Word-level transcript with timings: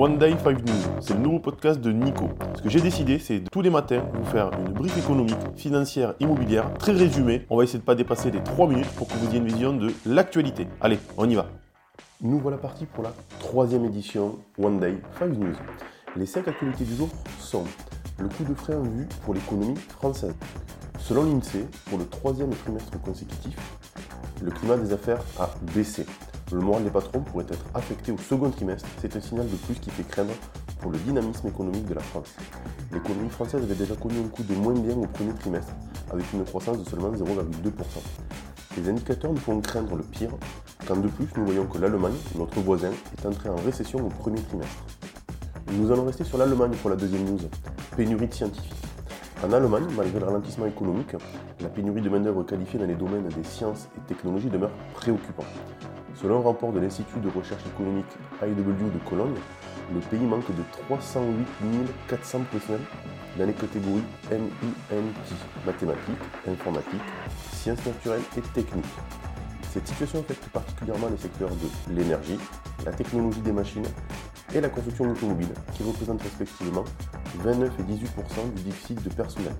One 0.00 0.16
Day 0.16 0.36
5 0.40 0.64
News, 0.64 1.00
c'est 1.00 1.14
le 1.14 1.18
nouveau 1.18 1.40
podcast 1.40 1.80
de 1.80 1.90
Nico. 1.90 2.28
Ce 2.54 2.62
que 2.62 2.68
j'ai 2.68 2.80
décidé, 2.80 3.18
c'est 3.18 3.40
tous 3.50 3.62
les 3.62 3.70
matins 3.70 4.04
vous 4.14 4.24
faire 4.26 4.52
une 4.56 4.72
brief 4.72 4.96
économique, 4.96 5.34
financière, 5.56 6.14
immobilière, 6.20 6.72
très 6.74 6.92
résumée. 6.92 7.44
On 7.50 7.56
va 7.56 7.64
essayer 7.64 7.80
de 7.80 7.82
ne 7.82 7.86
pas 7.86 7.96
dépasser 7.96 8.30
les 8.30 8.40
3 8.40 8.68
minutes 8.68 8.86
pour 8.94 9.08
que 9.08 9.14
vous 9.14 9.28
ayez 9.30 9.38
une 9.38 9.48
vision 9.48 9.72
de 9.72 9.92
l'actualité. 10.06 10.68
Allez, 10.80 11.00
on 11.16 11.28
y 11.28 11.34
va. 11.34 11.46
Nous 12.20 12.38
voilà 12.38 12.58
partis 12.58 12.86
pour 12.86 13.02
la 13.02 13.12
troisième 13.40 13.86
édition 13.86 14.36
One 14.56 14.78
Day 14.78 14.98
5 15.18 15.36
News. 15.36 15.56
Les 16.14 16.26
5 16.26 16.46
actualités 16.46 16.84
du 16.84 16.94
jour 16.94 17.08
sont 17.40 17.64
le 18.20 18.28
coup 18.28 18.44
de 18.44 18.54
frein 18.54 18.78
vu 18.78 19.08
pour 19.24 19.34
l'économie 19.34 19.74
française. 19.76 20.36
Selon 21.00 21.24
l'INSEE, 21.24 21.66
pour 21.86 21.98
le 21.98 22.06
troisième 22.06 22.50
trimestre 22.50 23.00
consécutif, 23.00 23.56
le 24.44 24.52
climat 24.52 24.76
des 24.76 24.92
affaires 24.92 25.22
a 25.40 25.50
baissé. 25.74 26.06
Le 26.50 26.60
moral 26.60 26.84
des 26.84 26.90
patrons 26.90 27.20
pourrait 27.20 27.44
être 27.48 27.64
affecté 27.74 28.10
au 28.10 28.16
second 28.16 28.48
trimestre. 28.48 28.88
C'est 29.02 29.14
un 29.14 29.20
signal 29.20 29.46
de 29.46 29.56
plus 29.56 29.74
qui 29.74 29.90
fait 29.90 30.02
craindre 30.02 30.32
pour 30.80 30.90
le 30.90 30.98
dynamisme 30.98 31.48
économique 31.48 31.86
de 31.86 31.92
la 31.92 32.00
France. 32.00 32.34
L'économie 32.90 33.28
française 33.28 33.62
avait 33.62 33.74
déjà 33.74 33.94
connu 33.94 34.14
un 34.24 34.28
coup 34.28 34.42
de 34.42 34.54
moins 34.54 34.72
bien 34.72 34.96
au 34.96 35.06
premier 35.06 35.34
trimestre, 35.34 35.72
avec 36.10 36.24
une 36.32 36.44
croissance 36.44 36.78
de 36.78 36.88
seulement 36.88 37.12
0,2%. 37.12 37.22
Les 38.78 38.88
indicateurs 38.88 39.32
nous 39.32 39.38
font 39.38 39.60
craindre 39.60 39.94
le 39.94 40.02
pire, 40.02 40.30
quand 40.86 40.96
de 40.96 41.08
plus 41.08 41.26
nous 41.36 41.44
voyons 41.44 41.66
que 41.66 41.76
l'Allemagne, 41.76 42.16
notre 42.36 42.60
voisin, 42.60 42.92
est 42.92 43.26
entrée 43.26 43.50
en 43.50 43.56
récession 43.56 43.98
au 43.98 44.08
premier 44.08 44.40
trimestre. 44.40 44.84
Nous 45.72 45.92
allons 45.92 46.04
rester 46.06 46.24
sur 46.24 46.38
l'Allemagne 46.38 46.72
pour 46.80 46.88
la 46.88 46.96
deuxième 46.96 47.24
news. 47.24 47.40
Pénurie 47.94 48.26
de 48.26 48.32
scientifiques. 48.32 48.72
En 49.44 49.52
Allemagne, 49.52 49.84
malgré 49.94 50.18
le 50.18 50.24
ralentissement 50.24 50.66
économique, 50.66 51.14
la 51.60 51.68
pénurie 51.68 52.00
de 52.00 52.08
main-d'œuvre 52.08 52.42
qualifiée 52.44 52.78
dans 52.78 52.86
les 52.86 52.94
domaines 52.94 53.28
des 53.28 53.44
sciences 53.44 53.88
et 53.98 54.00
technologies 54.08 54.48
demeure 54.48 54.72
préoccupante. 54.94 55.46
Selon 56.20 56.40
un 56.40 56.42
rapport 56.42 56.72
de 56.72 56.80
l'Institut 56.80 57.20
de 57.20 57.28
recherche 57.28 57.64
économique 57.64 58.10
IW 58.42 58.90
de 58.90 58.98
Cologne, 59.08 59.36
le 59.94 60.00
pays 60.00 60.26
manque 60.26 60.48
de 60.48 60.62
308 60.88 61.46
400 62.08 62.40
professionnels 62.40 62.80
dans 63.38 63.46
les 63.46 63.52
catégories 63.52 64.02
MINT, 64.28 65.14
mathématiques, 65.64 66.18
informatique, 66.48 67.00
sciences 67.52 67.86
naturelles 67.86 68.22
et 68.36 68.40
techniques. 68.40 68.84
Cette 69.70 69.86
situation 69.86 70.18
affecte 70.18 70.48
particulièrement 70.48 71.08
les 71.08 71.18
secteurs 71.18 71.50
de 71.50 71.94
l'énergie, 71.94 72.38
la 72.84 72.90
technologie 72.90 73.42
des 73.42 73.52
machines 73.52 73.86
et 74.52 74.60
la 74.60 74.70
construction 74.70 75.08
automobile, 75.08 75.54
qui 75.74 75.84
représentent 75.84 76.22
respectivement 76.22 76.84
29 77.44 77.72
et 77.78 77.82
18% 77.84 78.54
du 78.56 78.62
déficit 78.64 79.00
de 79.04 79.10
personnel. 79.10 79.52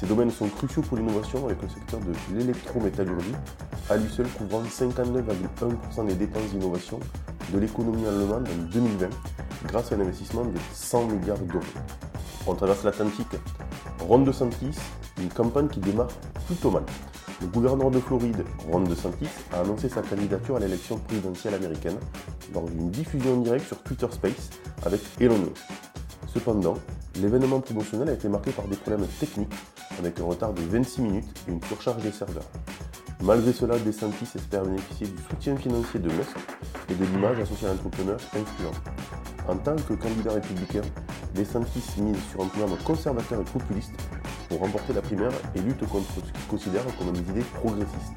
Ces 0.00 0.06
domaines 0.06 0.30
sont 0.30 0.48
cruciaux 0.48 0.80
pour 0.80 0.96
l'innovation 0.96 1.44
avec 1.44 1.60
le 1.60 1.68
secteur 1.68 2.00
de 2.00 2.14
l'électrométallurgie, 2.34 3.34
à 3.90 3.98
lui 3.98 4.08
seul 4.08 4.26
couvrant 4.28 4.62
59,1% 4.62 6.06
des 6.06 6.14
dépenses 6.14 6.48
d'innovation 6.52 6.98
de 7.52 7.58
l'économie 7.58 8.06
allemande 8.06 8.48
en 8.48 8.62
2020 8.72 9.10
grâce 9.66 9.92
à 9.92 9.96
un 9.96 10.00
investissement 10.00 10.46
de 10.46 10.56
100 10.72 11.06
milliards 11.08 11.38
d'euros. 11.40 11.62
On 12.46 12.54
traverse 12.54 12.82
l'Atlantique. 12.82 13.36
Ron 14.08 14.20
DeSantis, 14.20 14.74
une 15.20 15.28
campagne 15.28 15.68
qui 15.68 15.80
démarre 15.80 16.08
plutôt 16.46 16.70
mal. 16.70 16.84
Le 17.42 17.48
gouverneur 17.48 17.90
de 17.90 18.00
Floride, 18.00 18.42
Ron 18.72 18.80
DeSantis, 18.80 19.28
a 19.52 19.60
annoncé 19.60 19.90
sa 19.90 20.00
candidature 20.00 20.56
à 20.56 20.60
l'élection 20.60 20.96
présidentielle 20.96 21.52
américaine 21.52 21.98
lors 22.54 22.64
d'une 22.64 22.90
diffusion 22.90 23.36
directe 23.42 23.66
sur 23.66 23.82
Twitter 23.82 24.06
Space 24.10 24.48
avec 24.86 25.02
Elon 25.20 25.36
Musk. 25.36 25.62
Cependant, 26.32 26.76
l'événement 27.16 27.60
promotionnel 27.60 28.08
a 28.08 28.12
été 28.12 28.28
marqué 28.30 28.50
par 28.52 28.66
des 28.66 28.76
problèmes 28.76 29.06
techniques 29.18 29.52
avec 30.00 30.18
un 30.18 30.24
retard 30.24 30.52
de 30.54 30.62
26 30.62 31.02
minutes 31.02 31.44
et 31.46 31.52
une 31.52 31.62
surcharge 31.62 32.02
des 32.02 32.10
serveurs. 32.10 32.48
Malgré 33.22 33.52
cela, 33.52 33.78
DeSantis 33.78 34.30
espère 34.34 34.64
bénéficier 34.64 35.06
du 35.08 35.22
soutien 35.28 35.56
financier 35.56 36.00
de 36.00 36.08
Musk 36.08 36.36
et 36.88 36.94
de 36.94 37.04
l'image 37.04 37.38
associée 37.38 37.68
à 37.68 37.72
l'entrepreneur 37.72 38.18
influent. 38.34 38.72
En 39.46 39.56
tant 39.56 39.76
que 39.76 39.92
candidat 39.92 40.32
républicain, 40.32 40.80
DeSantis 41.34 42.00
mise 42.00 42.16
sur 42.30 42.40
un 42.42 42.46
programme 42.46 42.78
conservateur 42.78 43.40
et 43.40 43.44
populiste 43.44 43.92
pour 44.48 44.60
remporter 44.60 44.94
la 44.94 45.02
primaire 45.02 45.32
et 45.54 45.60
lutte 45.60 45.86
contre 45.86 46.06
ce 46.14 46.20
qu'il 46.20 46.46
considère 46.48 46.82
comme 46.98 47.12
des 47.12 47.30
idées 47.30 47.46
progressistes. 47.54 48.14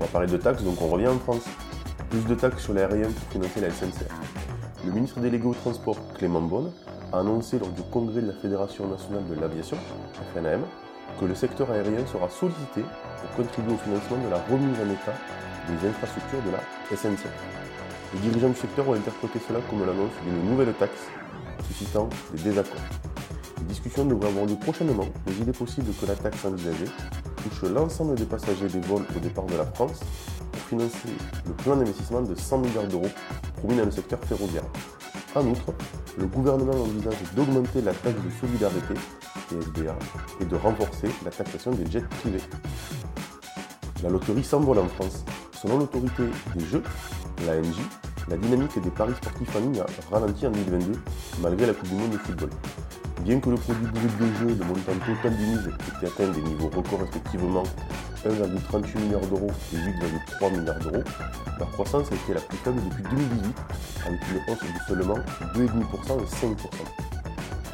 On 0.00 0.04
va 0.04 0.10
parler 0.10 0.26
de 0.26 0.36
taxes, 0.36 0.64
donc 0.64 0.82
on 0.82 0.88
revient 0.88 1.08
en 1.08 1.18
France. 1.18 1.44
Plus 2.10 2.24
de 2.24 2.34
taxes 2.34 2.64
sur 2.64 2.74
l'aérien 2.74 3.08
pour 3.08 3.28
financer 3.30 3.60
la 3.60 3.70
SNCF. 3.70 4.08
Le 4.84 4.90
ministre 4.90 5.20
délégué 5.20 5.46
au 5.46 5.54
transport, 5.54 5.96
Clément 6.14 6.42
Beaune, 6.42 6.72
a 7.12 7.18
annoncé 7.18 7.58
lors 7.58 7.70
du 7.70 7.82
congrès 7.82 8.20
de 8.20 8.28
la 8.28 8.32
Fédération 8.32 8.86
nationale 8.86 9.24
de 9.28 9.40
l'aviation, 9.40 9.76
FNAM, 10.34 10.62
que 11.18 11.24
le 11.24 11.34
secteur 11.34 11.70
aérien 11.70 12.06
sera 12.06 12.28
sollicité 12.28 12.82
pour 13.20 13.44
contribuer 13.44 13.74
au 13.74 13.78
financement 13.78 14.18
de 14.18 14.30
la 14.30 14.38
remise 14.50 14.76
en 14.78 14.90
état 14.90 15.14
des 15.68 15.88
infrastructures 15.88 16.42
de 16.42 16.50
la 16.50 16.96
SNCF. 16.96 17.32
Les 18.14 18.20
dirigeants 18.20 18.48
du 18.48 18.56
secteur 18.56 18.88
ont 18.88 18.94
interprété 18.94 19.38
cela 19.46 19.60
comme 19.68 19.80
l'annonce 19.80 20.12
d'une 20.24 20.50
nouvelle 20.50 20.72
taxe, 20.74 21.08
suscitant 21.66 22.08
des 22.34 22.42
désaccords. 22.42 22.80
Les 23.58 23.64
discussions 23.66 24.04
devraient 24.04 24.28
avoir 24.28 24.46
lieu 24.46 24.56
prochainement, 24.56 25.06
mais 25.26 25.32
il 25.40 25.48
est 25.48 25.56
possible 25.56 25.92
que 26.00 26.06
la 26.06 26.14
taxe 26.14 26.44
envisagée 26.44 26.90
touche 27.42 27.70
l'ensemble 27.70 28.14
des 28.14 28.24
passagers 28.24 28.68
des 28.68 28.80
vols 28.80 29.04
au 29.16 29.18
départ 29.20 29.44
de 29.44 29.56
la 29.56 29.64
France 29.64 30.00
pour 30.50 30.60
financer 30.62 31.08
le 31.46 31.52
plan 31.52 31.76
d'investissement 31.76 32.22
de 32.22 32.34
100 32.34 32.58
milliards 32.58 32.88
d'euros 32.88 33.08
promis 33.58 33.76
dans 33.76 33.84
le 33.84 33.90
secteur 33.90 34.18
ferroviaire. 34.20 34.64
En 35.36 35.46
outre, 35.46 35.72
le 36.18 36.26
gouvernement 36.26 36.72
envisage 36.72 37.14
d'augmenter 37.36 37.82
la 37.82 37.92
taxe 37.92 38.20
de 38.20 38.30
solidarité, 38.40 38.94
TSBA, 39.48 39.96
et 40.40 40.44
de 40.44 40.56
renforcer 40.56 41.08
la 41.24 41.30
taxation 41.30 41.70
des 41.70 41.88
jets 41.88 42.04
privés. 42.20 42.42
La 44.02 44.08
loterie 44.08 44.42
s'envole 44.42 44.80
en 44.80 44.88
France. 44.88 45.24
Selon 45.52 45.78
l'autorité 45.78 46.24
des 46.56 46.64
jeux, 46.64 46.82
l'ANJ, 47.46 47.76
la 48.28 48.36
dynamique 48.36 48.80
des 48.82 48.90
paris 48.90 49.14
sportifs 49.14 49.54
en 49.54 49.60
ligne 49.60 49.80
a 49.80 49.86
ralenti 50.10 50.46
en 50.46 50.50
2022 50.50 50.98
malgré 51.42 51.66
la 51.66 51.74
Coupe 51.74 51.88
du 51.88 51.94
Monde 51.94 52.10
de 52.10 52.18
football. 52.18 52.50
Bien 53.22 53.38
que 53.38 53.50
le 53.50 53.56
produit 53.56 53.86
brut 53.86 54.18
des 54.18 54.34
jeux, 54.38 54.58
le 54.58 54.64
montant 54.64 54.92
total 55.06 55.36
du 55.36 55.46
mise 55.46 55.70
ait 56.02 56.06
atteint 56.06 56.28
des 56.28 56.42
niveaux 56.42 56.70
records 56.74 57.00
respectivement 57.00 57.62
1,38 58.26 58.98
milliard 59.00 59.20
d'euros 59.22 59.50
et 59.72 59.76
8,3 59.76 60.58
milliards 60.58 60.78
d'euros, 60.78 61.02
leur 61.58 61.70
croissance 61.72 62.12
a 62.12 62.14
été 62.14 62.34
la 62.34 62.40
plus 62.40 62.58
faible 62.58 62.80
depuis 62.90 63.02
2018, 63.02 63.56
avec 64.06 64.20
une 64.30 64.52
hausse 64.52 64.60
de 64.60 64.88
seulement 64.88 65.18
2,5% 65.54 66.20
et 66.20 66.26
5%. 66.26 66.54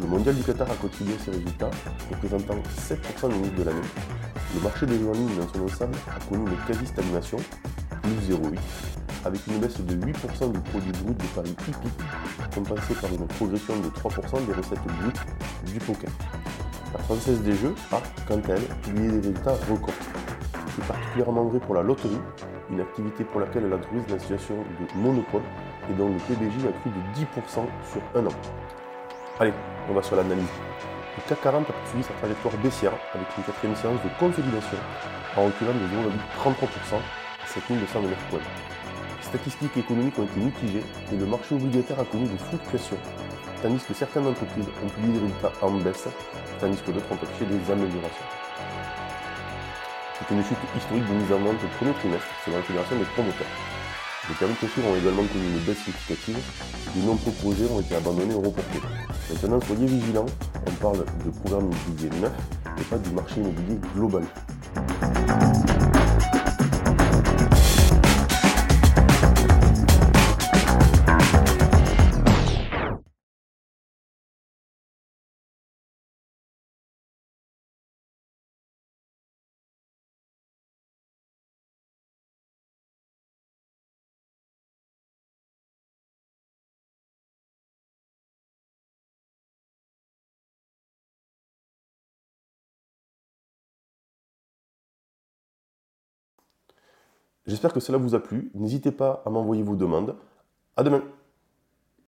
Le 0.00 0.06
mondial 0.06 0.34
du 0.34 0.42
Qatar 0.42 0.70
a 0.70 0.74
contribué 0.74 1.14
à 1.14 1.24
ces 1.24 1.30
résultats, 1.30 1.70
représentant 2.10 2.56
7% 2.88 3.28
du 3.32 3.38
mise 3.38 3.54
de 3.54 3.62
l'année. 3.62 3.80
Le 4.54 4.60
marché 4.60 4.86
des 4.86 4.98
jeux 4.98 5.08
en 5.08 5.12
ligne 5.12 5.36
dans 5.38 5.48
son 5.48 5.64
ensemble 5.64 5.96
a 6.14 6.24
connu 6.28 6.50
une 6.50 6.56
quasi-stagnation, 6.66 7.38
plus 8.02 8.34
0,8, 8.34 8.58
avec 9.24 9.46
une 9.46 9.58
baisse 9.58 9.80
de 9.80 9.94
8% 9.94 10.52
du 10.52 10.60
produit 10.60 10.92
brut 10.92 11.16
de 11.16 11.26
paris 11.34 11.50
hippiques, 11.50 11.92
compensée 12.54 12.94
par 13.00 13.10
une 13.12 13.26
progression 13.26 13.74
de 13.78 13.88
3% 13.88 14.46
des 14.46 14.52
recettes 14.52 14.84
brutes 15.00 15.72
du 15.72 15.78
poker. 15.78 16.10
La 16.92 17.00
Française 17.00 17.40
des 17.42 17.56
Jeux 17.56 17.74
a, 17.92 18.00
quant 18.28 18.40
à 18.48 18.52
elle, 18.52 18.62
publié 18.82 19.08
des 19.08 19.16
résultats 19.16 19.56
records. 19.68 19.94
C'est 20.74 20.86
particulièrement 20.88 21.44
vrai 21.44 21.60
pour 21.60 21.76
la 21.76 21.82
loterie, 21.82 22.18
une 22.68 22.80
activité 22.80 23.22
pour 23.22 23.40
laquelle 23.40 23.68
l'entreprise 23.68 24.02
est 24.08 24.12
une 24.12 24.18
situation 24.18 24.56
de 24.56 24.98
monopole 25.00 25.42
et 25.88 25.92
dont 25.94 26.08
le 26.08 26.16
PBJ 26.16 26.66
a 26.66 26.72
cru 26.72 26.90
de 26.90 27.20
10% 27.20 27.66
sur 27.92 28.02
un 28.16 28.26
an. 28.26 28.34
Allez, 29.38 29.52
on 29.88 29.94
va 29.94 30.02
sur 30.02 30.16
l'analyse. 30.16 30.48
Le 31.16 31.28
CAC 31.28 31.42
40 31.42 31.70
a 31.70 31.72
poursuivi 31.72 32.02
sa 32.02 32.12
trajectoire 32.14 32.54
baissière 32.56 32.92
avec 33.14 33.28
une 33.38 33.44
quatrième 33.44 33.76
séance 33.76 34.02
de 34.02 34.08
consolidation 34.18 34.78
en 35.36 35.44
reculant 35.44 35.74
de 35.74 35.86
0,33% 36.42 36.96
à 36.96 37.46
7209 37.46 38.18
points. 38.30 38.40
Les 38.40 39.24
statistiques 39.24 39.76
économiques 39.76 40.18
ont 40.18 40.24
été 40.24 40.40
mitigées 40.40 40.82
et 41.12 41.16
le 41.16 41.26
marché 41.26 41.54
obligataire 41.54 42.00
a 42.00 42.04
connu 42.04 42.26
des 42.26 42.38
fluctuations, 42.38 42.98
tandis 43.62 43.84
que 43.84 43.94
certaines 43.94 44.26
entreprises 44.26 44.66
ont 44.84 44.88
publié 44.88 45.12
des 45.12 45.20
résultats 45.20 45.52
en 45.62 45.70
baisse, 45.70 46.08
tandis 46.58 46.82
que 46.82 46.90
d'autres 46.90 47.12
ont 47.12 47.22
affiché 47.22 47.44
des 47.44 47.70
améliorations. 47.70 48.43
C'est 50.16 50.32
une 50.32 50.44
chute 50.44 50.58
historique 50.76 51.08
de 51.08 51.12
mise 51.12 51.32
en 51.32 51.40
vente 51.40 51.58
au 51.64 51.68
premier 51.76 51.92
trimestre 51.94 52.28
selon 52.44 52.58
la 52.58 52.62
Fédération 52.62 52.96
des 52.96 53.04
promoteurs. 53.04 53.46
Les 54.28 54.34
permis 54.36 54.54
de 54.54 54.88
ont 54.88 54.96
également 54.96 55.24
connu 55.24 55.44
une 55.44 55.58
baisse 55.66 55.78
significative, 55.78 56.38
de 56.94 57.02
nombreux 57.02 57.32
projets 57.32 57.66
ont 57.70 57.80
été 57.80 57.96
abandonnés 57.96 58.34
ou 58.34 58.40
reportés. 58.40 58.78
Maintenant, 59.28 59.60
soyez 59.60 59.86
vigilants, 59.86 60.26
on 60.66 60.70
parle 60.80 61.04
de 61.24 61.30
programme 61.30 61.68
immobilier 61.72 62.10
neuf 62.20 62.32
et 62.78 62.84
pas 62.84 62.98
du 62.98 63.10
marché 63.10 63.40
immobilier 63.40 63.78
global. 63.96 64.22
J'espère 97.46 97.72
que 97.72 97.80
cela 97.80 97.98
vous 97.98 98.14
a 98.14 98.22
plu. 98.22 98.50
N'hésitez 98.54 98.92
pas 98.92 99.22
à 99.26 99.30
m'envoyer 99.30 99.62
vos 99.62 99.76
demandes. 99.76 100.16
À 100.76 100.82
demain 100.82 101.02